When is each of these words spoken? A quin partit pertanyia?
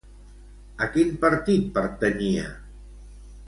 A 0.85 0.87
quin 0.95 1.11
partit 1.27 1.69
pertanyia? 1.77 2.51